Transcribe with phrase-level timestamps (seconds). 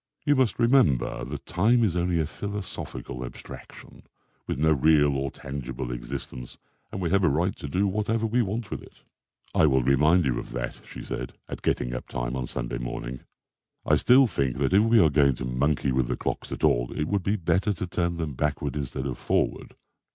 [0.25, 4.01] You must remember that time is only a philosophical abstraction,
[4.47, 6.57] with no real or tangible existence,
[6.91, 9.03] and we have a right to do whatever we want with it."
[9.53, 13.19] "I will remind you of that," she said, "at getting up time on Sunday morning.
[13.85, 16.91] I still think that if we are going to monkey with the clocks at all
[16.95, 19.75] it would be better to turn them backward instead of forward.